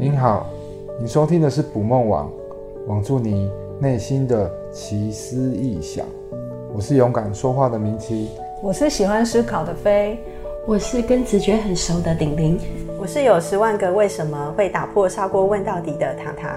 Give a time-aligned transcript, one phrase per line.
[0.00, 0.48] 您好，
[0.98, 2.32] 你收听的是捕梦网，
[2.86, 6.06] 网住你内心的奇思异想。
[6.74, 8.30] 我是勇敢说话的明奇，
[8.62, 10.18] 我是喜欢思考的飞，
[10.66, 12.58] 我是跟直觉很熟的鼎鼎，
[12.98, 16.50] 我是有十万个为什么会打破砂锅问到底的糖糖。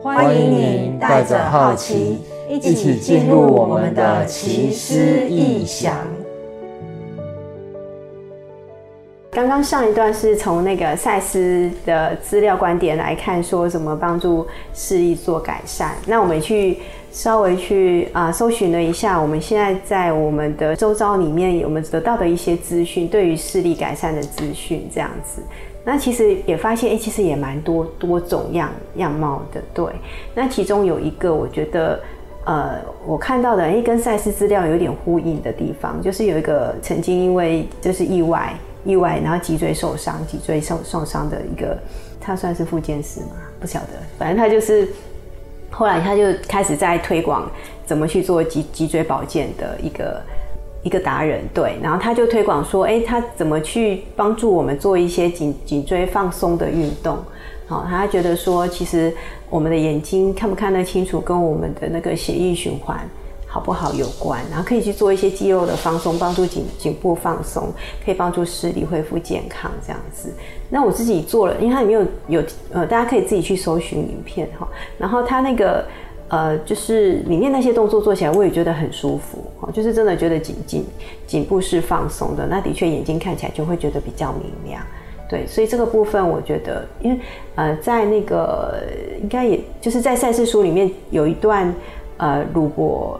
[0.00, 2.18] 欢迎您带着好奇，
[2.48, 5.96] 一起进入我们的奇思异想。
[9.36, 15.92] 刚刚上一段是从那个赛斯的资料观点来看，说怎么帮助视力做改善。
[16.06, 16.78] 那我们去
[17.12, 25.42] 稍微去啊、搜寻了一下，我们现在在我们的周遭里面，我们得到的一些资讯，对于视力改善的资讯，这样子。
[25.84, 29.60] 那其实也发现，哎、其实也蛮多多种样样貌的。
[29.74, 29.84] 对，
[30.34, 32.00] 那其中有一个，我觉得，
[32.46, 38.50] 呃，我看到的，哎、欸，跟赛斯资料有点呼应的地方，就是有一个曾经因为就是意外。
[38.86, 41.76] 意外，然后脊椎受伤，脊椎受受伤的一个，
[42.20, 43.32] 他算是复健师吗？
[43.60, 44.88] 不晓得，反正他就是
[45.70, 47.50] 后来他就开始在推广
[47.84, 50.22] 怎么去做脊脊椎保健的一个
[50.82, 57.18] 一个达人，对，然后他就推广说，哎，他怎么去帮助我们做一些颈颈椎放松的运动？
[57.66, 59.12] 好，他觉得说，其实
[59.50, 63.00] 我们的眼睛看不看得清楚，跟我们的那个血液循环。
[63.48, 67.72] 好不好有关，然后可以去做一些肌肉的放松，帮助颈颈部放松，
[68.04, 70.30] 可以帮助视力恢复健康这样子。
[70.68, 74.68] 那我自己做了，因为它里面有有呃，大家可以自己去搜寻影片哈。
[74.98, 75.86] 然后它那个
[76.28, 80.84] 呃，就是里面那些动作做起来，我也觉得很舒服哈，就是真的觉得颈颈
[81.26, 82.46] 颈部是放松的。
[82.46, 84.82] 那的确眼睛看起来就会觉得比较明亮。
[85.30, 87.18] 对，所以这个部分我觉得，因为
[87.54, 88.82] 呃，在那个
[89.22, 91.72] 应该也就是在赛事书里面有一段
[92.18, 93.18] 呃，如果。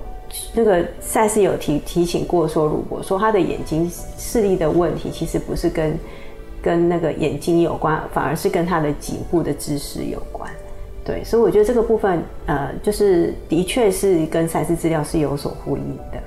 [0.54, 5.98] 那个赛事有提提醒过说，如果说他的眼睛视力的问题，其实不是跟
[6.62, 10.50] 跟那个眼睛有关，反而是跟他的颈部的姿势有关。
[11.04, 16.18] 对，所以我觉得这个部分，呃，就是的确是跟赛事资料是有所呼应的。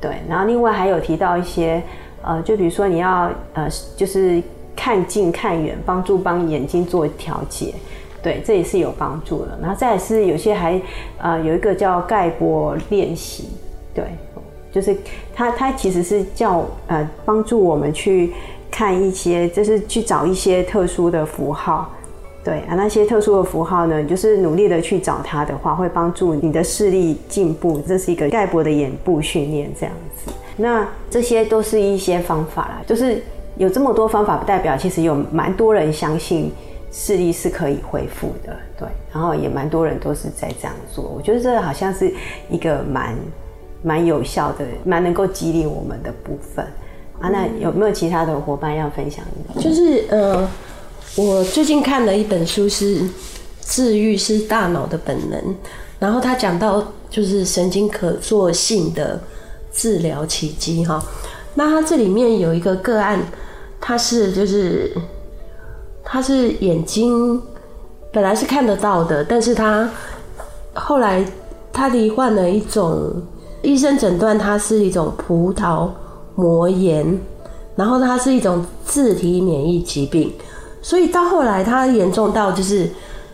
[0.00, 1.82] 对，然后另外还有提到一些，
[2.22, 4.42] 呃，就比如说你要呃，就是
[4.74, 7.74] 看近看远，帮助帮眼睛做调节。
[8.26, 9.56] 对，这也是有帮助的。
[9.62, 10.82] 然后再是有些还，
[11.18, 13.50] 呃，有一个叫盖博练习，
[13.94, 14.04] 对，
[14.72, 14.96] 就是
[15.32, 18.32] 它它其实是叫呃帮助我们去
[18.68, 21.88] 看一些，就是去找一些特殊的符号，
[22.42, 27.80] 对啊，那些特殊的符号呢，就是努力的去找它的话，会帮助你的视力进步。
[27.86, 30.32] 这是一个盖博的眼部训练这样子。
[30.56, 33.22] 那这些都是一些方法啦，就是
[33.56, 36.50] 有这么多方法，不代表其实有蛮多人相信。
[36.92, 41.04] 视力是可以恢复的，对，然后也蛮多人都是在这样做。
[41.04, 42.10] 我觉得这好像是
[42.48, 43.14] 一个蛮
[43.82, 46.64] 蛮有效的、蛮能够激励我们的部分
[47.20, 47.28] 啊。
[47.28, 49.22] 那有没有其他的伙伴要分享？
[49.60, 50.48] 就是呃，
[51.16, 53.00] 我最近看了一本书，是
[53.60, 55.38] 《治愈是大脑的本能》，
[55.98, 59.20] 然后他讲到就是神经可塑性的
[59.70, 61.04] 治疗奇迹哈。
[61.54, 63.20] 那他这里面有一个个案，
[63.80, 64.96] 它是就是。
[66.08, 67.42] 他是眼睛
[68.12, 69.90] 本来是看得到的，但是他
[70.72, 71.24] 后来
[71.72, 73.12] 他罹患了一种
[73.60, 75.90] 医生诊断，他是一种葡萄
[76.36, 77.18] 膜炎，
[77.74, 80.32] 然后它是一种自体免疫疾病，
[80.80, 82.88] 所以到后来他严重到就是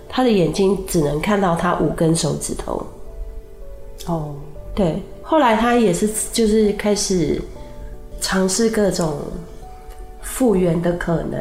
[0.09, 2.85] 他的眼睛只能看到他五根手指头。
[4.07, 4.35] 哦，
[4.75, 7.41] 对，后来他也是就是开始
[8.21, 9.19] 尝试各种
[10.23, 11.39] 复原的可能。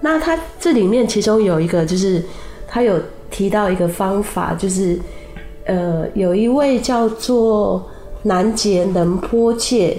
[0.00, 2.22] 那他这里面其中有一个，就是
[2.68, 4.98] 他有提到一个方法，就是
[5.64, 7.84] 呃，有一位叫做
[8.22, 9.96] 南杰能波切，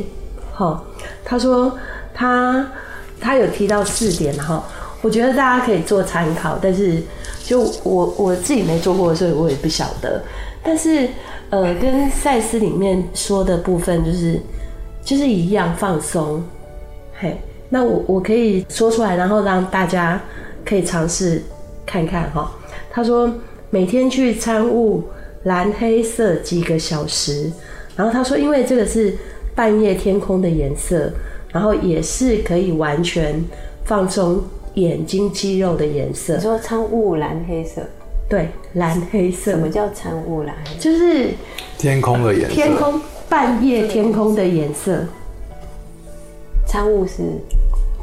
[0.53, 0.81] 哈，
[1.25, 1.77] 他说
[2.13, 2.71] 他
[3.19, 4.63] 他有提到四点哈，
[5.01, 7.01] 我觉得大家可以做参考，但是
[7.43, 10.21] 就我我自己没做过，所以我也不晓得。
[10.63, 11.09] 但是
[11.49, 14.39] 呃，跟赛斯里面说的部分就是
[15.03, 16.43] 就是一样放松，
[17.19, 17.41] 嘿。
[17.69, 20.21] 那我我可以说出来，然后让大家
[20.65, 21.41] 可以尝试
[21.85, 22.51] 看看哈。
[22.89, 23.31] 他说
[23.69, 25.03] 每天去参悟
[25.43, 27.51] 蓝黑色几个小时，
[27.95, 29.15] 然后他说因为这个是
[29.53, 31.11] 半夜天空的颜色，
[31.51, 33.43] 然后也是可以完全
[33.83, 34.41] 放松
[34.75, 36.35] 眼睛肌肉的颜色。
[36.35, 37.81] 你说参悟蓝黑色？
[38.29, 39.51] 对，蓝黑色。
[39.51, 40.79] 什么叫参悟蓝黑色？
[40.79, 41.29] 就是
[41.77, 42.55] 天空的颜色。
[42.55, 45.05] 天空半夜天空的颜色。
[46.67, 47.23] 参悟是，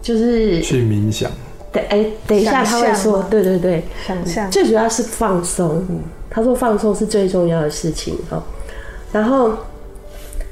[0.03, 1.31] 就是去冥想。
[1.71, 4.51] 对，哎、欸，等一下他会说，对对对，想象。
[4.51, 5.85] 最主要是放松。
[5.89, 6.01] 嗯，
[6.31, 8.43] 他说放松是最重要的事情哈。
[9.13, 9.53] 然后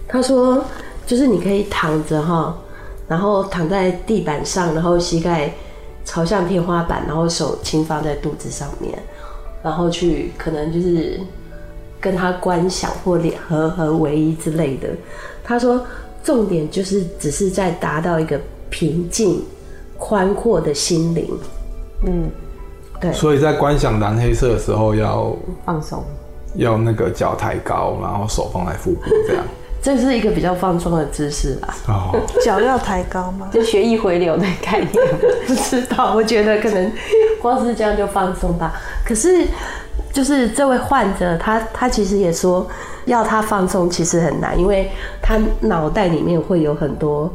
[0.09, 0.65] 他说，
[1.07, 2.57] 就是你可以躺着哈，
[3.09, 5.53] 然后躺在地板上，然后膝盖
[6.05, 8.99] 朝向天花板，然后手轻放在肚子上面，
[9.63, 11.21] 然后去可能就是
[12.01, 14.89] 跟他观想或联合合为一之类的。
[15.45, 15.85] 他说，
[16.23, 18.41] 重点就是只是在达到一个
[18.71, 19.45] 平静、
[19.99, 21.29] 宽阔的心灵。
[22.07, 22.31] 嗯，
[23.01, 23.13] 对。
[23.13, 26.05] 所以在观想蓝黑色的时候要放松，
[26.55, 29.45] 要那个脚抬高，然后手放在腹部这样。
[29.83, 31.75] 这是一个比较放松的姿势啦。
[31.89, 33.49] 哦，脚要抬高吗？
[33.53, 34.93] 就血液回流的概念。
[35.45, 36.93] 不知道，我觉得可能
[37.41, 38.81] 光是这样就放松吧。
[39.05, 39.45] 可是，
[40.13, 42.65] 就是这位患者，他他其实也说，
[43.07, 44.91] 要他放松其实很难，因为
[45.21, 47.33] 他脑袋里面会有很多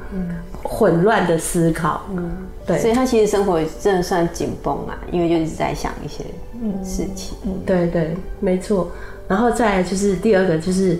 [0.63, 2.03] 混乱的思考。
[2.15, 2.31] 嗯，
[2.65, 2.77] 对。
[2.79, 6.23] 所以他其实生活真的算紧绷啊，因为就一直在想一些
[6.83, 7.37] 事情。
[7.43, 8.89] 嗯，对对，没错。
[9.27, 10.99] 然后再来就是第二个就是。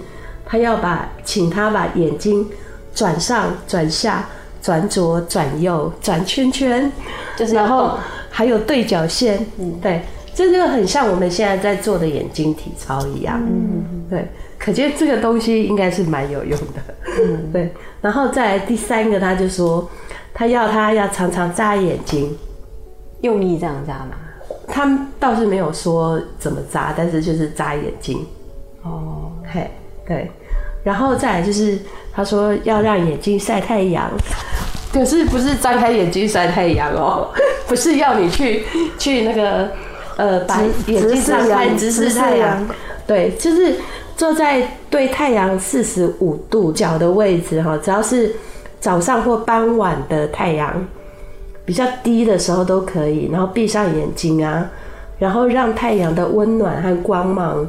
[0.50, 2.48] 他要把，请他把眼睛
[2.96, 4.26] 转上、转下、
[4.62, 6.90] 转左、转右、转圈圈，
[7.36, 7.98] 就是然后
[8.30, 10.02] 还有对角线，嗯，对，
[10.34, 14.26] 这就很像我们现在在做的眼睛体操一样，嗯，对，
[14.58, 17.72] 可见这个东西应该是蛮有用的，嗯，对，
[18.02, 19.90] 然后再来第三个，他就说
[20.34, 22.36] 他要他要常常眨眼睛，
[23.22, 24.18] 用力这样眨嘛，
[24.68, 28.26] 他倒是没有说怎么眨，但是就是眨眼睛，
[28.84, 29.70] 哦，嘿。
[30.08, 30.32] 对，
[30.86, 31.78] 然后再来就是
[32.14, 34.10] 他说要让眼睛晒太阳，
[34.94, 37.28] 可是不是张开眼睛晒太阳哦，
[37.68, 38.64] 不是要你去
[38.98, 39.70] 去那个
[40.16, 42.66] 呃把眼睛张开直视太阳，
[43.06, 43.76] 对，就是
[44.18, 48.36] 坐在对太阳四十五度角的位置哈，只要是
[48.80, 50.86] 早上或傍晚的太阳
[51.64, 54.70] 比较低的时候都可以，然后闭上眼睛啊，
[55.20, 57.66] 然后让太阳的温暖和光芒。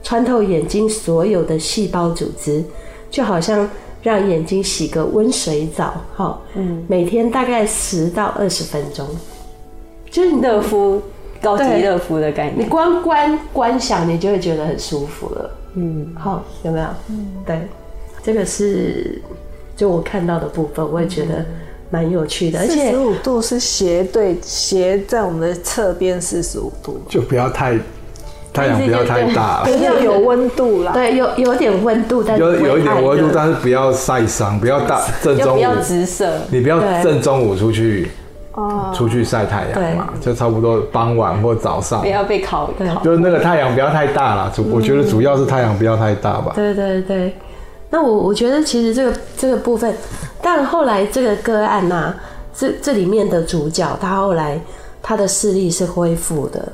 [0.00, 2.62] 穿透眼睛所有的细胞组织，
[3.10, 3.68] 就好像
[4.00, 9.04] 让眼睛洗个温水澡，哈，嗯，每天大概十到二十分钟，
[10.08, 11.02] 就是热敷，
[11.40, 12.60] 高级乐福的概念。
[12.60, 16.86] 你光观观想，你就会觉得很舒服了，嗯，好，有没有？
[17.10, 17.60] 嗯，对，
[18.22, 19.20] 这个是
[19.76, 21.44] 就我看到的部分，我也觉得
[21.90, 27.78] 蛮有趣的，而且四十五度是斜对斜在我们的侧边四十五度，就不要太。
[28.50, 29.62] 太阳不要太大。
[29.62, 30.90] 了，要有温度啦。
[30.92, 38.08] 对，有有点温度，但有有一点温度，但是不要晒伤，不要大正中午，不要直射，你不要正中午出去
[38.58, 43.00] 哦，出去晒太阳嘛，就差不多傍晚或早上，不要被烤烤。
[43.04, 46.52] 就是那个太阳不要太大了，主我觉得主要是太阳不要太大吧。
[46.56, 47.36] 对对对，
[47.88, 49.94] 那我我觉得其实这个这个部分，
[50.42, 52.12] 但后来这个个案呐，
[52.52, 54.60] 这这里面的主角他后来
[55.00, 56.68] 他的视力是恢复的。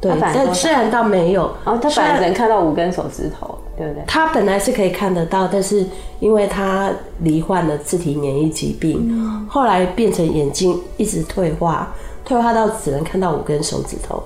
[0.00, 4.02] 对，但虽然倒没有，哦，他本来只能看到五根手指头，对不对？
[4.06, 5.86] 他本来是可以看得到，但是
[6.18, 11.94] 因为他罹患了自体免疫疾病，嗯、后来变成眼睛一直退化，
[12.24, 14.22] 退化到只能看到五根手指头。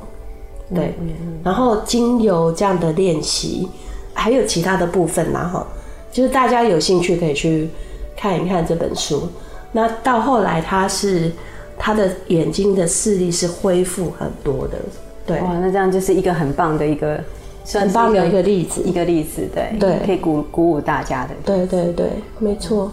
[0.75, 3.69] 对，嗯嗯、然后经由这样的练习，
[4.15, 5.67] 还有其他的部分啦，哈，
[6.11, 7.69] 就是大家有兴趣可以去
[8.17, 9.29] 看一看这本书。
[9.73, 11.31] 那到后来，他是
[11.79, 14.79] 他的眼睛的视力是恢复很多的。
[15.27, 17.21] 对，哇，那这样就是一个很棒的一个，
[17.65, 22.91] 很棒的一个例子，一个例子，对，对，可以鼓鼓舞大家的，对对对，没错。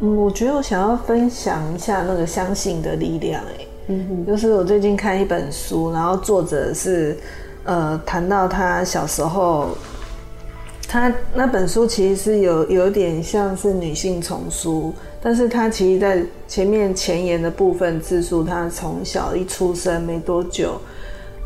[0.00, 7.16] 嗯，我觉得我想要分享一下那个相信的力量，哎，嗯哼，就是我最近看一本书，然后作者是
[7.64, 9.70] 呃谈到他小时候，
[10.88, 20.80] 他那本书其实是有有点像是女性丛书，但是他其实在前面前言的部分自述，他从小一出生没多久。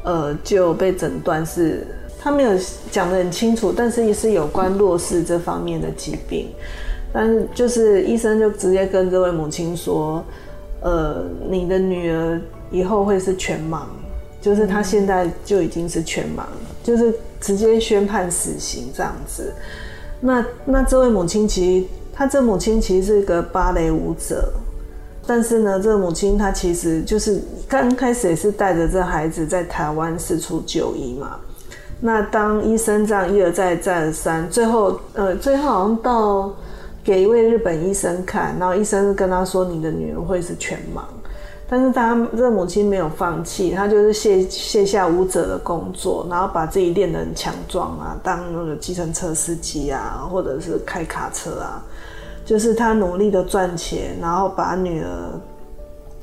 [0.05, 1.87] 呃，就被诊断是，
[2.23, 2.53] 他没有
[2.91, 6.49] 讲得很清楚，但是也是有关弱视这方面的疾病。
[7.13, 10.25] 但是就是医生就直接跟这位母亲说，
[10.81, 13.81] 呃，你的女儿以后会是全盲，
[14.41, 16.45] 就是她现在就已经是全盲，
[16.83, 19.53] 就是直接宣判死刑这样子。
[20.21, 24.53] 那那这位母亲其实，她这母亲其实是一个芭蕾舞者。
[25.27, 31.39] 但是呢，这个母亲她其实就是刚开始也是带着这孩子在台湾四处就医嘛。
[32.05, 36.53] 那当医生这样一而再再而三，最后呃最后好像到
[37.05, 41.03] 给一位日本医生看，然后医生跟他说：“你的女儿会是全盲。”
[41.71, 51.83] 但是他这母亲没有放弃，她就是卸卸下舞者的工作，然后把自己练得很强壮啊，当那个计程车司机啊，或者是开卡车啊。
[52.45, 55.09] 就是他努力的赚钱，然后把女儿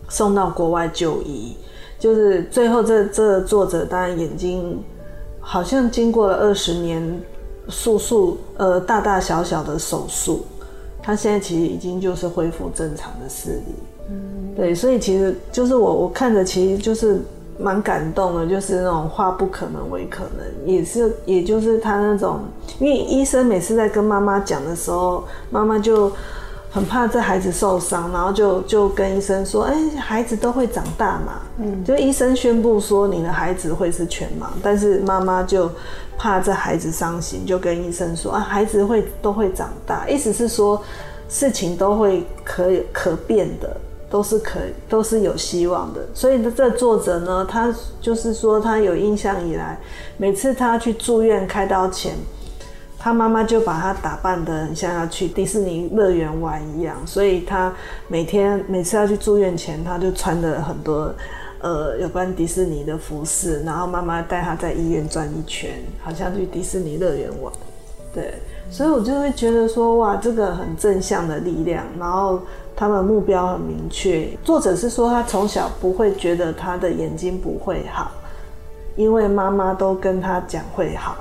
[0.10, 1.56] 送到国外就医。
[1.98, 4.84] 就是最后这这作者当然眼睛
[5.52, 7.02] 好像经过了二十年，
[7.70, 10.46] 数数呃大大小小的手术，
[11.02, 13.74] 他现在其实已经就是恢复正常的视力。
[14.12, 17.20] 嗯，对，所以其实就是我我看着其实就是
[17.58, 22.42] 蛮感动的，就是那种化不可能为可能，也是也就是他那种，
[22.80, 26.12] 因为医生每次在跟妈妈讲的时候，妈妈就。
[26.72, 35.70] 很怕这孩子受伤，然后就就跟医生说：“哎、欸，孩子都会长大嘛。”嗯，就医生宣布说你的孩子会是全盲，但是妈妈就
[36.16, 40.80] 怕这孩子伤心，就跟医生说：“啊，孩子会都会长大，意思是说
[41.28, 43.76] 事情都会可可变的，
[44.08, 49.80] 都是可都是有希望的。”所以这作者呢，他就是说他有印象以来，
[50.18, 52.14] 每次他去住院开刀前。
[53.02, 57.74] 他妈妈就把他打扮得很像要去迪士尼乐园玩一样，所以他
[58.10, 61.10] 每天每次要去住院前，他就穿的很多
[61.62, 65.72] 呃有关迪士尼的服饰，然后妈妈带他在医院转一圈，
[66.04, 67.54] 好像去迪士尼乐园玩。
[68.14, 68.34] 对，
[68.70, 72.42] 所以我就会觉得说，哇，这个很正向的力量，然后
[72.76, 74.28] 他们目标很明确。
[74.44, 78.12] 作者是说他从小不会觉得他的眼睛不会好，
[78.98, 81.16] 因为妈妈都跟他讲会好。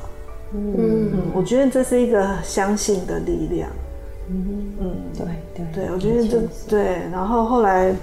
[0.55, 3.69] 嗯，我觉得这是一个相信的力量。
[4.31, 6.81] 嗯嗯，对对对，我觉得这对。
[7.13, 7.95] 然后后来，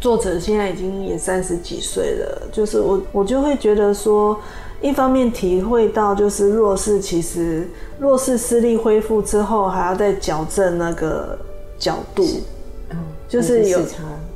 [0.00, 4.36] 作者现在已经也三十几岁了，就是我我就会觉得说，
[4.80, 11.38] 一方面体会到就是弱势，其实弱势视力恢复之后，还要再矫正那个
[11.78, 12.24] 角度，
[12.90, 13.80] 嗯，就是有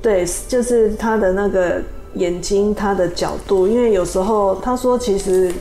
[0.01, 1.83] 对，就是他的那个
[2.15, 5.53] 眼睛他的角度，因为有时候他说其实。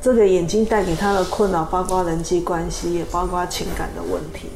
[0.00, 4.48] 这个眼睛带给他的困扰，包括人际关系，也包括情感的问题，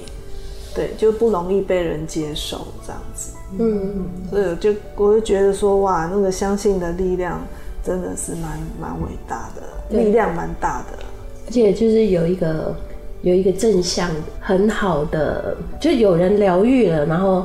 [0.72, 3.32] 对，就不容易被人接受这样子。
[3.58, 7.40] 嗯，所以就我就觉得说，哇，那个相信的力量
[7.84, 10.99] 真的是蛮蛮伟大的，力量蛮大的。
[11.46, 12.75] 而且就是有一个
[13.22, 14.08] 有一个正向
[14.40, 17.44] 很好的，就有人疗愈了，然后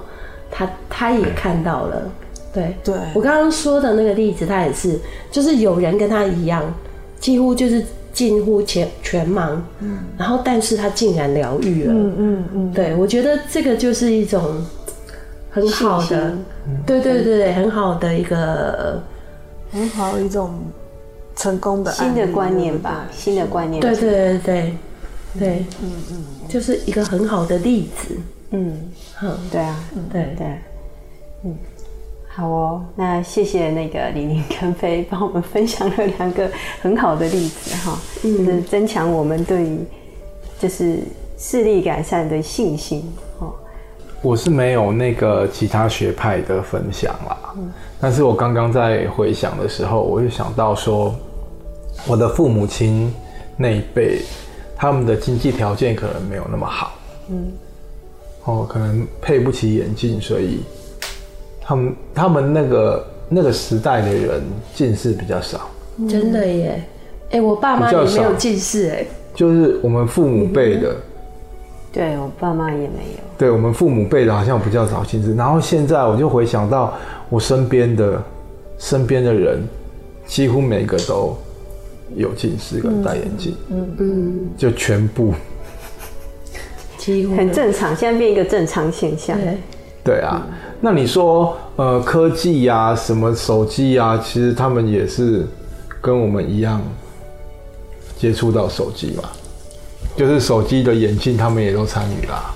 [0.51, 2.11] 他他也看到了。
[2.53, 4.99] 对对，我刚刚说的那个例子，他也是，
[5.31, 6.63] 就是有人跟他一样。
[7.27, 14.65] 几乎就是近乎全全盲，嗯，然后但是他竟然疗愈了，嗯嗯嗯，对，我觉得这个就是一种
[15.49, 16.37] 很好的，
[16.85, 19.03] 对对对对，很好的一个
[19.73, 20.53] 很好一种
[21.35, 24.73] 成功的新的观念吧，新的观念，对对对对。
[25.37, 28.15] 对，嗯嗯，就是一个很好的例子，
[28.51, 30.33] 嗯，好，对啊，对。
[30.37, 30.47] 对，
[31.43, 31.53] 嗯。
[32.37, 36.47] 好哦，那谢谢那个李宁跟飞帮我们分享了两个
[36.83, 39.79] 很好的例子哈，就是增强我们对于
[40.59, 40.99] 就是
[41.35, 43.51] 视力改善的信心哦。
[44.21, 47.55] 我是没有那个其他学派的分享啦，
[47.99, 51.15] 但是我刚刚在回想的时候，我就想到说，
[52.05, 53.11] 我的父母亲
[53.57, 54.21] 那一辈，
[54.75, 56.91] 他们的经济条件可能没有那么好，
[57.29, 57.51] 嗯，
[58.43, 60.59] 哦，可能配不起眼镜，所以。
[61.67, 64.41] 他们他们那个那个时代的人
[64.73, 65.69] 近视比较少，
[66.07, 66.81] 真的耶！
[67.25, 69.05] 哎、欸，我爸妈也没有近视哎，
[69.35, 70.95] 就是我们父母辈的，
[71.91, 75.35] 对我爸妈也没有，对我们父母辈的好像比较少近视。
[75.35, 76.93] 然后现在我就回想到
[77.27, 78.23] 我身边的
[78.77, 79.61] 身边的人，
[80.25, 81.35] 几乎每个都
[82.15, 85.33] 有近视跟戴眼镜，嗯嗯，就全部，
[86.97, 87.35] 几乎。
[87.35, 89.37] 很正常，现在变一个正常现象。
[90.01, 90.21] 对。
[90.21, 90.47] 啊，
[90.79, 95.45] 那你说，呃，科技呀、啊，什么手机呀、啊，其实他们也是
[95.99, 96.79] 跟我们一样
[98.15, 99.23] 接触到手机嘛，
[100.15, 102.53] 就是手机的眼镜，他们也都参与啦。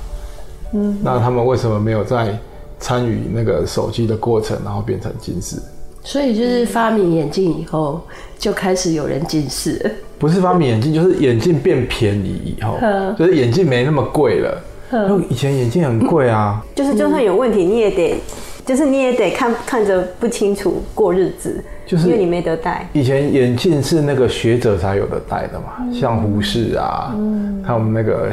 [0.74, 2.38] 嗯，那他们为什么没有在
[2.80, 5.56] 参与那个手机的过程，然后变成近视？
[6.04, 8.02] 所以就是发明眼镜以后，
[8.38, 9.96] 就开始有人近视。
[10.20, 12.78] 不是发明眼镜，就是眼镜变便宜以后，
[13.18, 14.64] 就是眼镜没那么贵了。
[15.30, 18.16] 以前眼镜很贵啊，就是就算有问题，你也得，
[18.66, 22.88] 就是你也得看看着不清楚过日子，就是因为你没得戴。
[22.94, 27.16] 以前眼镜是那个学者才有得戴的嘛，像胡适啊，
[27.66, 28.32] 他们那个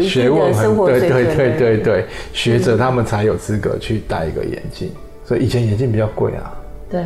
[0.00, 4.90] 学问很对对对对对，学者他们才有资格去戴一个眼镜，
[5.24, 6.52] 所以以前眼镜比较贵啊。
[6.90, 7.04] 对，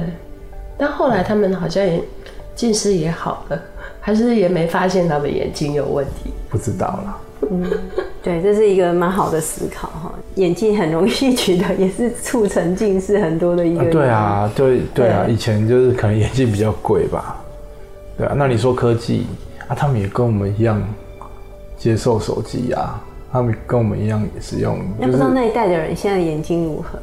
[0.77, 2.01] 但后来他们好像也
[2.55, 3.61] 近视也好了，
[4.01, 7.17] 还是也没发现他们眼睛有问题，不知道了。
[7.51, 7.71] 嗯，
[8.23, 10.13] 对，这是一个蛮好的思考哈。
[10.35, 13.87] 眼镜很容易取得，也是促成近视很多的一个、啊。
[13.91, 17.43] 对啊，对对啊，以前就是可能眼镜比较贵吧。
[18.17, 19.27] 对啊，那你说科技
[19.67, 20.83] 啊，他们也跟我们一样
[21.77, 23.03] 接受手机啊，
[23.33, 24.79] 他们跟我们一样也是用。
[24.99, 26.99] 那不知道那一代的人现在眼睛如何？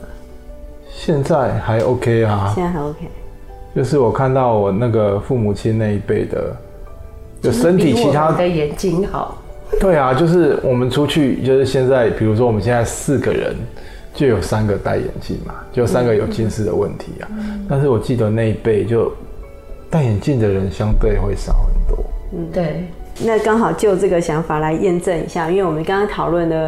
[0.94, 3.08] 现在还 OK 啊，现在还 OK。
[3.76, 6.56] 就是我看到我那个父母亲那一辈的，
[7.42, 9.38] 就身体其他的眼睛好。
[9.80, 13.56] 对啊，就是我们出去，就是现在，比如说我们现在四个人，
[14.14, 17.28] 就有三个戴眼镜嘛，就三个有近视的问题啊。
[17.38, 19.12] 嗯、但是我记得那一辈就
[19.90, 22.06] 戴眼镜的人相对会少很多。
[22.34, 22.86] 嗯，对。
[23.24, 26.68] 那刚好就这个想法来验证一下，因为我们刚刚讨论的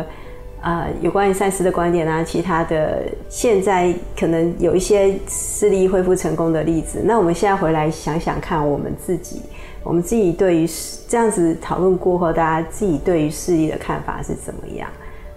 [0.61, 7.01] 啊、呃，有关于赛斯的观点啊，其他的现在可能有一些视力恢复成功的例子。
[7.03, 9.41] 那我们现在回来想想看，我们自己。
[9.87, 10.67] 我们自己对于
[11.07, 14.89] 这样子讨论过后，大家自己对于视力的看法是怎么样？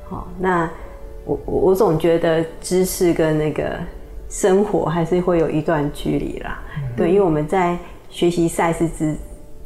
[0.09, 0.69] 好，那
[1.25, 3.79] 我我总觉得知识跟那个
[4.29, 6.61] 生活还是会有一段距离啦。
[6.77, 7.79] 嗯、对，因为我们在
[8.09, 9.15] 学习赛事知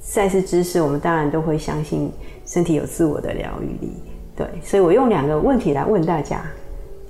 [0.01, 2.13] 赛事知识，我们当然都会相信
[2.45, 3.91] 身体有自我的疗愈力。
[4.37, 6.43] 对，所以我用两个问题来问大家，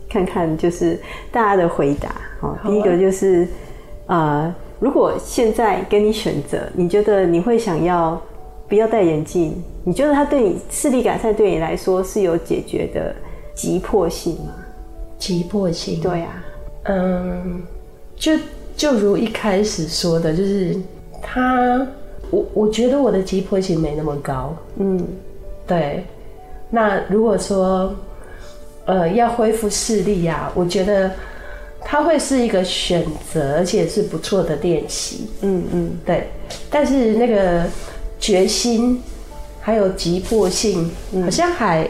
[0.09, 0.97] 看看就是
[1.33, 2.09] 大家的回答。
[2.39, 3.49] 好，啊、第一个就是
[4.07, 4.55] 呃。
[4.85, 8.21] 如果现在给你选择，你觉得你会想要
[8.69, 9.55] 不要戴眼镜？
[9.83, 13.17] 你觉得它对你视力改善对你来说是有解决的
[13.55, 14.53] 急迫性吗？
[15.17, 15.99] 急迫性？
[16.03, 16.45] 对啊，
[16.83, 17.63] 嗯，
[18.15, 18.33] 就
[18.77, 20.77] 就如一开始说的，就是
[21.23, 21.87] 他，
[22.31, 24.55] 我我觉得我的急迫性没那么高。
[24.77, 25.03] 嗯，
[25.67, 26.05] 对。
[26.69, 27.95] 那如果说，
[28.85, 31.11] 呃，要恢复视力啊，我觉得。
[31.85, 35.29] 它会是一个选择，而且是不错的练习。
[35.43, 36.29] 嗯嗯，对。
[36.71, 37.65] 但是那个
[38.19, 39.01] 决心
[39.61, 40.91] 还有急迫性，
[41.23, 41.89] 好像还、嗯、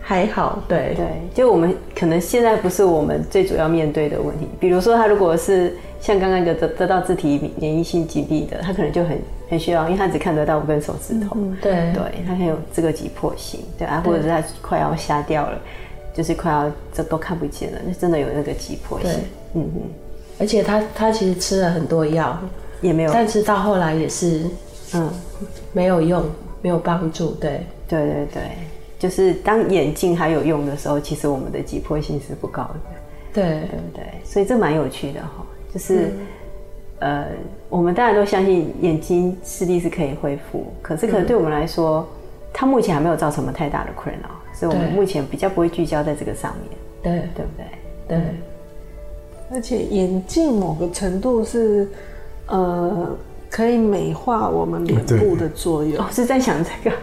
[0.00, 0.62] 还好。
[0.68, 4.46] 对对，就我们可能现在不是我们最主要面对的问题。
[4.60, 9.18] 比如说，他如果是像刚刚那个得得到自体免疫性疾病的，他可能就很
[9.48, 11.36] 很需要，因为他只看得到五根手指头。
[11.36, 13.60] 嗯、对对，他很有这个急迫性。
[13.78, 15.58] 对啊，或者是他快要瞎掉了。
[16.18, 19.08] 就是快要这都看不见了，那真的有那个急迫性。
[19.54, 19.82] 嗯嗯，
[20.40, 22.36] 而且他他其实吃了很多药，
[22.80, 24.42] 也没有，但是到后来也是，
[24.94, 25.08] 嗯，
[25.72, 26.24] 没有用，
[26.60, 27.30] 没有帮助。
[27.34, 28.42] 对，对对对，
[28.98, 32.74] 就是当眼镜还有用的时候，其实我们的急迫性是不高的。
[33.32, 34.04] 对，对不对？
[34.24, 36.10] 所以这蛮有趣的哈，就是、
[36.98, 37.26] 嗯、呃，
[37.68, 42.06] 我们大家都相信眼睛视力是可以恢复，可是可能对我们来说，嗯、
[42.52, 44.28] 它目前还没有造成什么太大的困扰。
[44.58, 48.18] 所以我们目前比较不会聚焦在这个上面，对对不对？
[48.18, 48.20] 对。
[49.50, 51.88] 而且眼镜某个程度是，
[52.48, 53.08] 呃，
[53.48, 55.96] 可以美化我们脸部的作用。
[56.04, 56.96] 哦，是在想这个，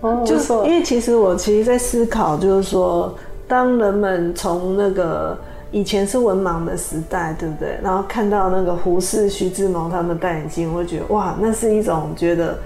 [0.00, 3.14] 哦， 就是因为其实我其实，在思考，就是说，
[3.46, 5.38] 当人们从那个
[5.70, 7.76] 以前是文盲的时代，对不对？
[7.82, 12.58] 然后看到那个胡适、徐志摩他们戴眼镜，我会觉得哇，那是一种觉得。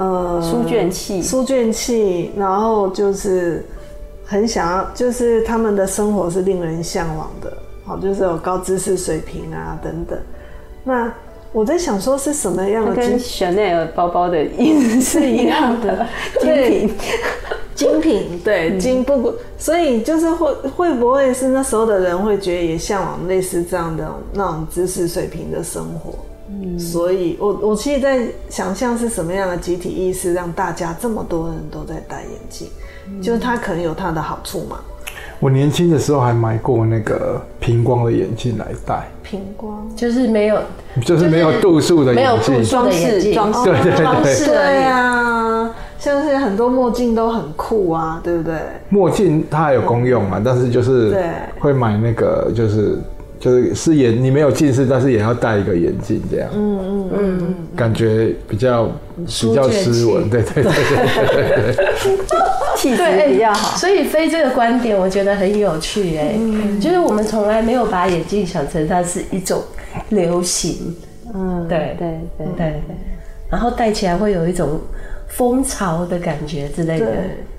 [0.00, 3.62] 呃，书卷气，书卷气，然后就是
[4.24, 7.52] 很想要，就是他们的生活是令人向往的，
[7.84, 10.18] 好，就是有高知识水平啊等等。
[10.82, 11.12] 那
[11.52, 12.94] 我在想说，是什么样的？
[12.94, 16.06] 跟 Chanel 包包的意思是一样的，
[16.40, 16.96] 精品，
[17.74, 26.14] 精品，对，精不过，所以就是会会不会是那时候的人会觉得也向往类似这样的那种知识水平的生活？
[26.52, 32.66] 嗯，所以我我其实在想象是什么样的集体意识，让大家这么多人都在戴眼镜，
[33.08, 34.80] 嗯、就是它可能有它的好处嘛。
[35.38, 40.60] 我年轻的时候还买过那个平光的眼镜来戴，平光就是没有，
[41.02, 48.58] 就是没有度数的眼镜，没有装饰装饰，对对对对，对啊，像是很多墨镜都很酷啊，对不对？
[48.88, 51.16] 墨镜它还有功用嘛，嗯、但是就是
[51.60, 52.98] 会买那个就是。
[53.40, 58.84] 就是是眼，你没有近视，但是也要戴一个眼镜，这样，嗯嗯嗯，感觉比较
[59.16, 60.74] 比较斯文，对对对对
[61.48, 61.86] 对对，
[62.76, 63.78] 气质比较好。
[63.78, 66.38] 所以飞这个观点，我觉得很有趣哎，
[66.78, 69.62] 就是我们从来没有把眼镜想成它是一种
[70.10, 70.94] 流行，
[71.34, 72.46] 嗯，对对对。
[72.46, 72.82] 对对，
[73.48, 74.78] 然后戴起来会有一种
[75.28, 77.06] 风潮的感觉之类的。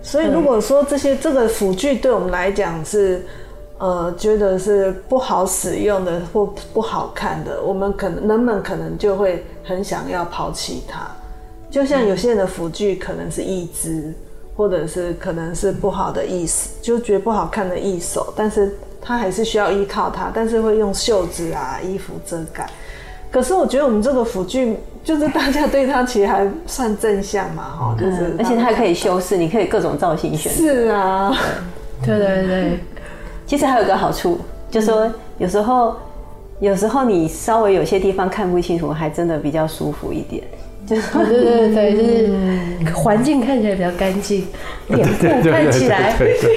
[0.04, 3.26] 所以如果说这些这个辅具对我们来讲是。
[3.82, 11.00] 呃，觉得是不好使用的或不好看的，我们可能人们可能就会很想要抛弃它。
[11.68, 14.14] 就像有些人的辅具可能是义肢，
[14.56, 22.70] 或者是可能是不好的意思，就觉得不好看的一手，但是他还是需要依靠它，但是会用袖子啊、衣服遮盖。
[23.32, 30.54] 可是我觉得我们这个辅具，就是大家对它其实还算正向嘛，哈，就是而且它还可以修饰，你可以各种造型选。
[30.54, 31.36] 是啊，
[32.06, 32.80] 对 对对。
[33.52, 35.94] 其实还有个好处，就是说有时候，
[36.62, 40.42] 有时候你稍微有些地方看不清楚，还真的比较舒服一点。
[40.88, 44.48] 就是对对对，就是环境看起来比较干净，
[44.88, 46.16] 脸部看起来，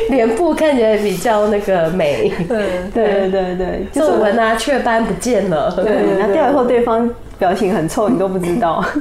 [0.09, 2.33] 脸部看起来比较那个美。
[2.47, 5.75] 对对对对，皱纹啊、雀斑不见了。
[5.75, 8.85] 对，那掉以后对方表情很臭，你都不知道。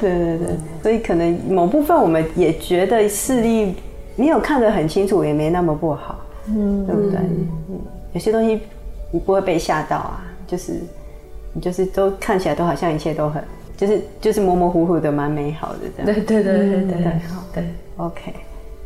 [0.00, 0.48] 对对对，
[0.82, 3.76] 所以可能某部分我们也觉得视力
[4.18, 7.20] 没有看得很清楚，也没那么不好，嗯，对不对？
[7.20, 7.80] 嗯，
[8.12, 8.60] 有些东西
[9.12, 10.72] 你不会被吓到啊，就是
[11.52, 13.42] 你就是都看起来都好像一切都很，
[13.76, 16.06] 就是就是模模糊糊的，蛮美好的这样。
[16.06, 17.64] 对对对对对对，好，对
[17.96, 18.34] ，OK，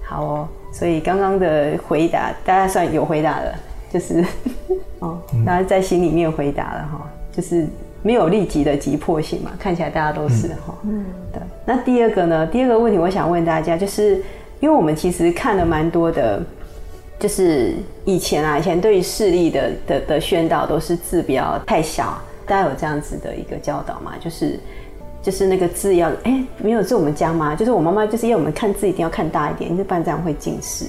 [0.04, 0.48] 好哦。
[0.72, 3.54] 所以刚刚的回答，大家算有回答了，
[3.90, 4.24] 就是
[5.00, 7.66] 哦，大家在心里面回答了哈，就是。
[8.04, 10.74] 没有立即的急迫性嘛，看起来大家都是哈。
[10.82, 11.40] 嗯，对。
[11.64, 12.44] 那第二个呢？
[12.44, 14.20] 第二个问题，我想问大家，就是
[14.62, 16.40] 因为我们其实看了蛮多的，
[17.18, 24.12] 就是以前啊，以前对于视力的的的宣导都是字不要太小，大家有这样子的一个教导嘛？
[24.20, 24.60] 就是
[25.20, 27.56] 就是那个字要哎，没有，是我们家吗？
[27.56, 30.84] 就是我妈妈就是要我们看字一定要看大一点，不然这样会近视，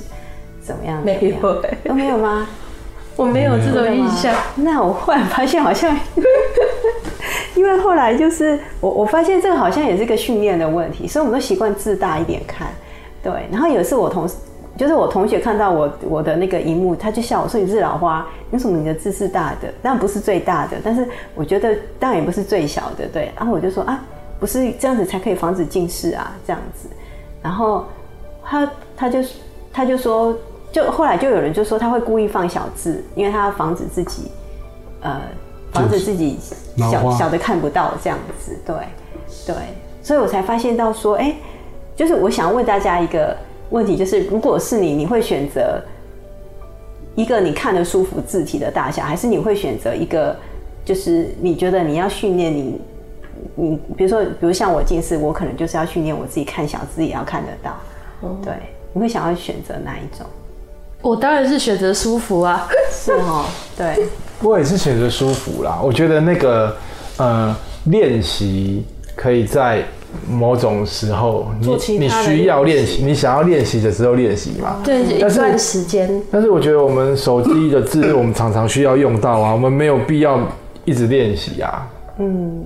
[0.62, 1.04] 怎么样？
[1.04, 2.48] 没有，都没有吗？
[3.18, 4.36] 我没有这种印象。
[4.56, 5.98] 那我忽然发现好像。
[7.56, 12.68] 因为后来就是我，我发现这个好像也是个训练的问题，所以我们都习惯字大一点看，
[13.24, 13.48] 对。
[13.50, 14.30] 然后有一次我同，
[14.78, 19.74] 就是我同学看到我我的那个荧幕，他就笑我说：“你是老花，为什么你的字是大的？
[19.82, 24.04] 但不是最大的，但是我觉得当然也不是最小的，对。”然后我就说：“啊，
[24.40, 26.90] 不是这样子才可以防止近视啊，这样子。”
[27.42, 27.86] 然后
[28.44, 29.20] 他他就
[29.72, 30.36] 他就说，
[30.72, 34.32] 就后来就有人就说他会故意放小字，因为他要防止自己，
[35.02, 35.22] 呃。
[35.74, 36.38] 防止自己
[36.78, 38.76] 小小的看不到这样子，对
[39.48, 39.56] 对，
[40.04, 41.36] 所以我才发现到说，哎、
[41.96, 43.36] 就是我想问大家一个
[43.70, 45.82] 问题，就是如果是你，你会选择
[47.16, 50.36] 一个你看得舒服字体的大小，还是你会选择一个，
[50.84, 52.82] 就是你觉得你要训练你，
[53.56, 57.78] 你比如说，比如像我近视，我可能就是要训练我自己看小字也要看得到，
[58.44, 58.54] 对，
[58.94, 60.26] 你会想要选择哪一种？
[61.02, 63.46] 我当然是选择舒服啊，是哦，
[63.78, 64.08] 对。
[64.42, 65.80] 我也是选择舒服啦。
[65.82, 66.76] 我觉得那个
[67.18, 69.84] 呃练习可以在
[70.30, 71.68] 某种时候，你
[72.00, 74.78] 你需要练习，你想要练习的时候练习嘛。
[74.84, 76.10] 对，一段时间。
[76.32, 80.40] 但是我觉得我们手机的字，我们常常需要用到啊，我们没有必要
[80.86, 81.88] 一直练习啊。
[82.20, 82.64] 嗯，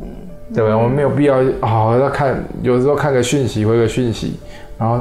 [0.54, 0.78] 对吧？
[0.78, 4.38] 我们没有必要好好要看，有时候看个讯息，回个讯息，
[4.78, 5.00] 然后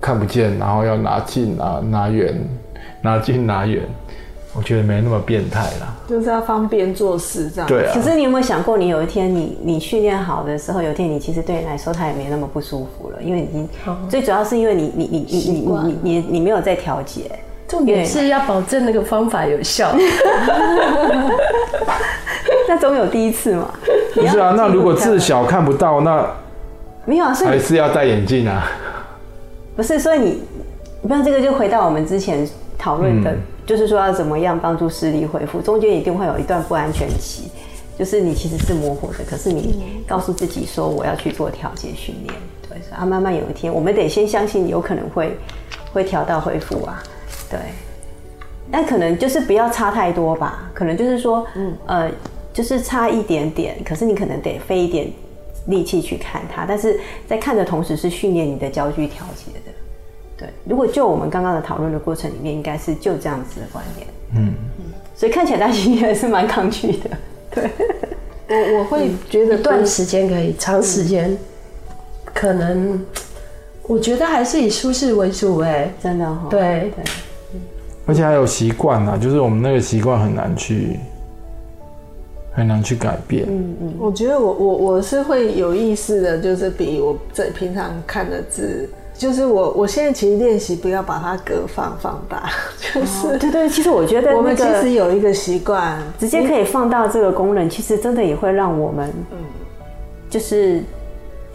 [0.00, 2.34] 看不见，然后要拿近啊，拿远，
[3.02, 3.82] 拿近拿远。
[4.54, 7.68] 我觉得没那么变态啦，就是要方便做事这样。
[7.68, 7.92] 对啊。
[7.94, 13.68] 可是你有没有想过，你有一天你你训练好的时候，有一天你其实对你来说，它也没那么不舒服了，因为你
[14.08, 17.30] 最主要是因为你你你你你你你你没有在调节。
[17.68, 19.94] 重点是要保证那个方法有效。
[22.66, 23.70] 那总有第一次嘛。
[24.14, 26.26] 不是啊，那如果字小看不到，那
[27.04, 28.66] 没有啊，所以还是要戴眼镜啊。
[29.76, 30.42] 不是，所以你，
[31.02, 33.36] 不然这个就回到我们之前讨论的。
[33.66, 37.50] 就是说要怎么样帮助视力恢复，中间一定会有一段不安全期，
[37.98, 42.34] 就是你其实是模糊的，可是你告诉自己说我要去做调节训练，
[42.66, 45.36] 对，啊，慢慢有一天，我们得先相信有可能会
[45.92, 47.02] 会调到恢复啊，
[47.50, 47.58] 对，
[48.70, 52.10] 但可能就是不要差太多吧，可能就是说，嗯，呃，
[52.54, 55.12] 就是差一点点，可是你可能得费一点
[55.66, 59.57] 力气去看它，但是在看的同时是训练你的焦距调节的。
[60.38, 64.06] 对，如果就我们刚刚的讨论的过程里面，应该是就这样子的观念。
[64.36, 64.84] 嗯嗯，
[65.16, 67.10] 所以看起来大家还是蛮抗拒的。
[67.50, 67.68] 对，
[68.48, 71.36] 我我会觉得短时间可以，长时间
[72.32, 73.04] 可能，
[73.88, 75.58] 我觉得还是以舒适为主。
[75.58, 76.46] 哎，真的哈。
[76.48, 77.60] 对对，
[78.06, 81.00] 而且还有习惯啊，就是我们那个习惯很难去
[82.52, 83.44] 很难去改变。
[83.48, 88.88] 嗯嗯，我觉得我我我是会有意识的，就是比我这平常看的字。
[89.18, 92.48] 就是我，我现在其实练习不要把它隔放放大，
[92.94, 93.68] 就是、哦、对对。
[93.68, 99.38] 其实我觉得、那个、我们其实有一个习惯，直接可以放大这个功能，其实真的也会让我们，嗯，
[100.30, 100.84] 就是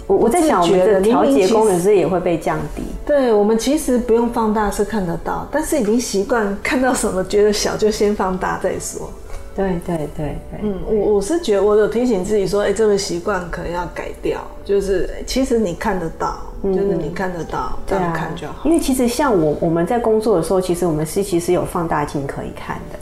[0.06, 2.84] 我我在想，我们的调节功能是也会被降低。
[3.06, 9.10] 对，我们其实不用放大是看得到，但是已经习惯看到什么觉得小就先放大再说。
[9.56, 16.38] 对对对对，嗯，我我是觉得我有提醒自己说，哎、欸，这个习惯可能要改掉，就是其实你看得到。
[16.64, 18.62] 就是你看得到，这样看就好。
[18.64, 22.98] 因为其实像我我们在工作的时候，其实我们是其实有放大镜可以看的。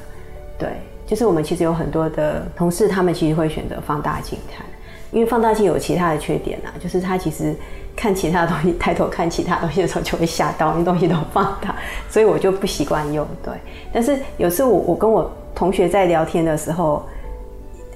[0.57, 0.69] 对，
[1.05, 4.65] 就是我们其实有很多的同事，他们其实会选择放大镜看，
[5.11, 7.55] 因为放大镜有其他的缺点啊，就是他其实
[7.95, 11.75] 看其他的东西，抬头看其他东西的时候就会吓到，因为东西都放大，
[12.09, 13.23] 所以我就不习惯用。
[13.43, 13.53] 对，
[13.93, 17.03] 但是有时候我我跟我同学在聊天的时候，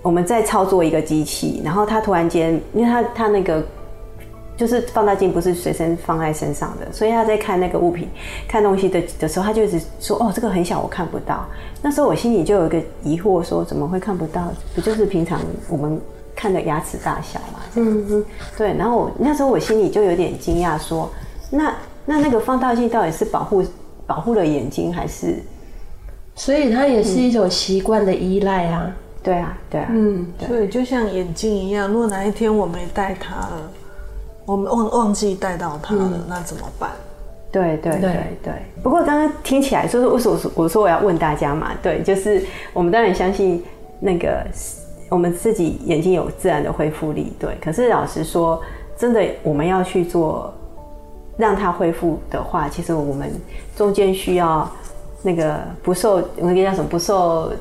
[0.01, 3.63] 我们在操作一个机器，然后他突然间，因为他他那个。
[4.57, 8.07] 就是放大镜不是随身放在身上的，所以他在看那个物品、
[8.47, 11.45] 看东西的的时候，他就一直说：“哦，这个很小，我看不到。”
[11.83, 14.47] 那时候我心里就有一个疑惑，说：“怎么会看不到？
[14.73, 15.99] 不就是平常我们
[16.33, 17.59] 看的牙齿大小嘛。
[17.75, 18.25] 嗯嗯，
[18.57, 18.73] 对。
[18.77, 21.09] 然后我那时候我心里就有点惊讶，说，
[21.49, 23.61] 那那那个放大镜到底是保护
[24.07, 25.35] 保护了眼睛，还是？
[26.35, 28.93] 所以它也是一种习惯的依赖啊。
[29.23, 29.87] 对啊，对啊。
[29.89, 33.71] 嗯，所以就像眼镜一样，如果哪一天我没戴它了，
[34.45, 36.91] 我们忘忘记戴到它了，那怎么办？
[37.51, 38.53] 对对对对。
[38.83, 41.71] 不过刚刚听起来，就是为什么我说我要问大家嘛？
[41.81, 42.43] 对，就是
[42.73, 43.63] 我们当然相信
[43.99, 44.45] 那个
[45.09, 47.57] 我们自己眼睛有自然的恢复力，对。
[47.63, 48.61] 可是老实说，
[48.97, 50.53] 真的我们要去做
[51.37, 53.31] 让它恢复的话，其实我们
[53.75, 54.69] 中间需要
[55.25, 57.51] 那个不受我们叫什么不受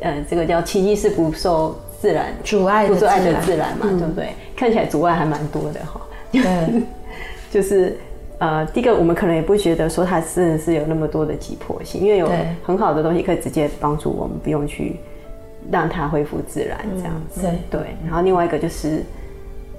[0.00, 4.30] 呃这个叫奇迹是不受自然阻碍不阻碍的自然嘛，对不对？
[4.56, 6.00] 看起来阻碍还蛮多的哈。
[6.32, 6.82] 对，
[7.50, 7.96] 就是。
[8.38, 12.28] 呃，第一个，我们可能也不觉得说它真的是有那么多的急迫性，因为有
[12.64, 14.96] 很好的东西可以直接帮助我们，不用去
[15.70, 17.40] 让它恢复自然这样子。
[17.40, 17.80] 对对。
[18.04, 19.04] 然后另外一个就是，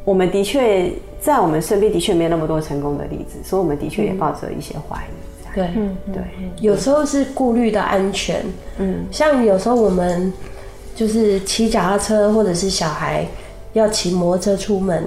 [0.06, 5.23] 我们的确在我们身边的确没有那么多成功的例子，所以我们的确也抱着一些怀疑。
[5.54, 6.24] 对，嗯，对。
[6.60, 8.44] 有时候是顾虑到安全，
[8.78, 10.32] 嗯，像有时候我们
[10.96, 13.26] 就是骑脚踏车或者是小孩
[13.74, 15.04] 要骑摩托车出门，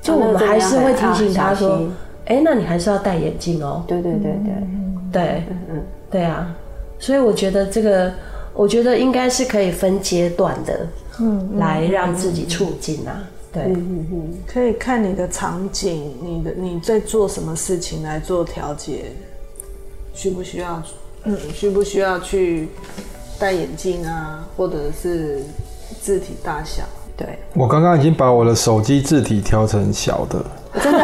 [0.00, 1.88] 就我们还是会提醒他说。
[2.26, 3.82] 哎，那你还是要戴眼镜哦。
[3.88, 4.54] 对对对对。
[5.12, 6.54] 对，嗯嗯，对啊，
[6.98, 8.12] 所以我觉得这个，
[8.54, 10.86] 我觉得应该是可以分阶段的，
[11.20, 13.24] 嗯，来让自己促进啊。
[13.52, 19.06] 对，嗯嗯，可以看你的场景，你的你在做什么事情来做调节，
[20.14, 20.82] 需不需要，
[21.24, 22.68] 嗯，需不需要去
[23.38, 25.40] 戴眼镜啊，或者是
[26.00, 26.82] 字体大小？
[27.16, 30.44] 对，我刚刚已经把我的手机字体调成小的。
[30.82, 30.98] 真的，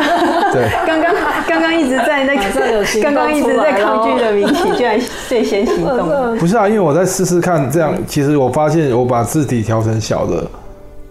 [0.51, 1.15] 对， 刚刚
[1.47, 6.09] 刚刚一直在那个，刚刚一直在抗拒的明启，居然最先行动。
[6.41, 10.47] 不是啊，因为我在试试看，这样其实我发现我把字体调成小的，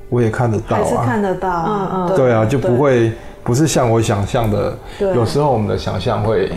[0.09, 3.11] 我也看得到啊，还是看得到，嗯嗯，对啊，就不会
[3.43, 6.51] 不是像我想象的，有时候我们的想象会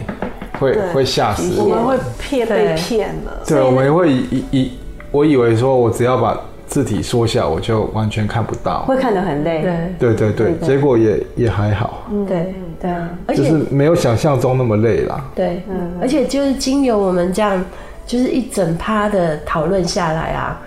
[0.61, 4.70] 会会吓死我，我们会骗被骗了，对，我们会以以
[5.11, 6.38] 我以为说我只要把。
[6.70, 9.61] 字体缩小，我就完全看不到，会看得很累。
[9.99, 12.07] 对对对对，结果也也还好。
[12.12, 12.90] 嗯，对对，
[13.27, 15.20] 而且就是没有想象中那么累啦。
[15.35, 17.61] 对，嗯，而且就是经由我们这样，
[18.07, 20.62] 就是一整趴的讨论下来啊，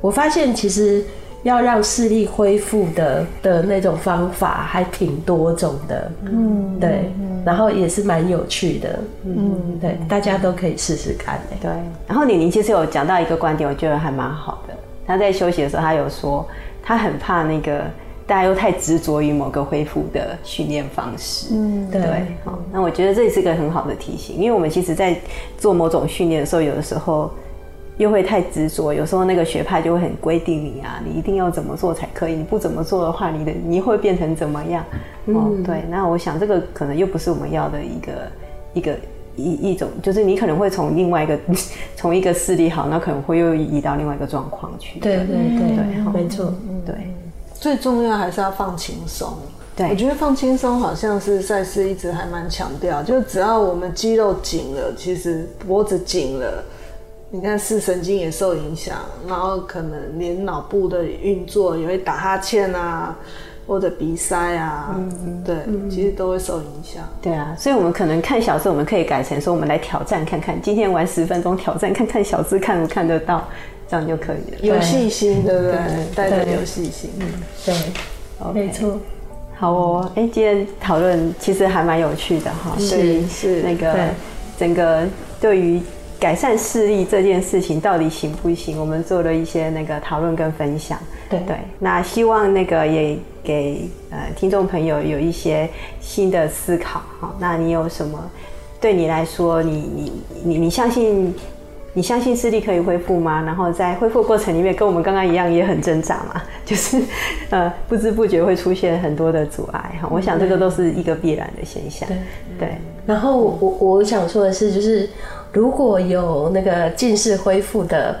[0.00, 1.04] 我发现其实
[1.44, 6.10] 要让视力恢复的的那种方法还挺多种的。
[6.24, 7.10] 嗯，对，
[7.44, 8.98] 然后也是蛮有趣的。
[9.24, 11.40] 嗯，对，大家都可以试试看。
[11.60, 11.70] 对，
[12.06, 14.74] 然后李宁其实有讲到一个观点，我觉得还蛮好的。
[15.06, 16.46] 他在休息的时候，他有说
[16.82, 17.84] 他很怕那个
[18.26, 21.54] 大家又太执着于某个恢复的训练方式。
[21.54, 22.02] 嗯，对。
[22.44, 25.16] 好，那我觉得这也是一个很好的提醒，因为我们其实，在
[25.56, 27.30] 做某种训练的时候，有的时候
[27.98, 34.82] 又会太执着，有时候那个学派就会很规定你啊，你一定要怎么做才可以，你不怎么做的话，你的你会变成怎么样？
[35.26, 35.84] 哦，对。
[35.90, 38.12] 那我想这个可能又不是我们要的一个
[38.72, 38.96] 一个。
[39.40, 41.38] 一一种就是你可能会从另外一个
[41.94, 44.98] 从一个视力好，那可能会又移到另外一个状况去。
[44.98, 46.52] 对对对对，没错。
[46.84, 46.96] 对，
[47.54, 49.32] 最重要还是要放轻松。
[49.76, 56.64] 对，我觉得放轻松好像是赛事一直还蛮强调，就只要我们肌肉紧了，其实脖子紧了，
[57.30, 63.16] 你看视神经也受影响，然后可能连脑部的运作也会打哈欠啊。
[63.66, 65.54] 或者鼻塞啊，嗯，对，
[65.90, 67.06] 其实都会受影响。
[67.20, 73.46] 对啊，所以我们可能看小字，我们可以改成说，我们来挑战看看，今天玩十分钟挑战看看小字看不看得到，
[73.86, 74.58] 这样就可以了。
[74.62, 75.76] 有细心，对不对？
[76.14, 77.26] 带着有细心，嗯，
[77.66, 77.74] 对，
[78.54, 78.98] 没错。
[79.54, 83.94] 好哦，哎，今天讨论其实还蛮有趣的哈，是是那个
[84.58, 85.06] 整个
[85.38, 85.78] 对于。
[86.18, 88.78] 改善视力这件事情到底行不行？
[88.78, 90.98] 我们做了一些那个讨论跟分享。
[91.30, 95.68] 对对，那希望那个也给呃听众朋友有一些
[96.00, 97.32] 新的思考哈。
[97.38, 98.18] 那你有什么？
[98.80, 100.12] 对你来说，你你
[100.44, 101.32] 你你相信
[101.94, 103.42] 你相信视力可以恢复吗？
[103.42, 107.00] 然后在恢复过程里面，跟我们刚刚一样也很挣扎嘛， 就是
[107.50, 110.08] 呃不知不觉会出现很多的阻碍哈。
[110.10, 112.08] 我想这个都是一个必然的现象。
[112.08, 112.16] 对
[112.58, 112.68] 对。
[113.06, 115.08] 然后我我想说的是，就是。
[115.52, 118.16] 如果有那个近视恢复的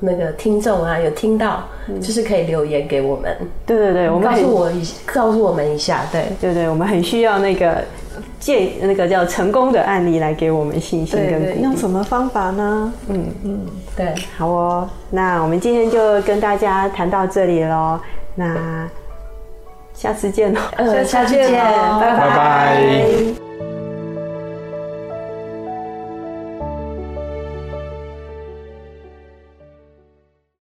[0.00, 1.64] 那个听众啊，有听到，
[2.00, 3.36] 就是可以留言给我们。
[3.66, 6.02] 对对对，我们告诉我一告诉我们一下。
[6.12, 7.82] 对对对，我们很需要那个
[8.38, 11.62] 建那个叫成功的案例来给我们信心跟鼓励。
[11.62, 12.92] 用什么方法呢？
[13.08, 14.88] 嗯嗯，对，好哦。
[15.10, 17.98] 那我们今天就跟大家谈到这里喽。
[18.36, 18.88] 那
[19.94, 20.60] 下次见喽。
[20.76, 22.16] 呃，下次见，拜拜。
[22.16, 23.47] 拜拜。